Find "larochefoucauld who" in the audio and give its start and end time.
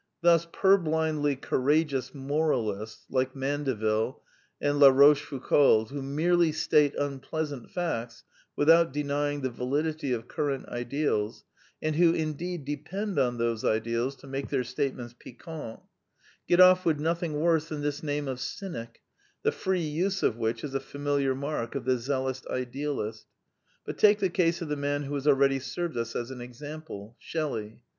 4.79-6.01